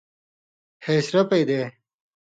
[0.83, 1.61] ہَئیسرَپِی دَے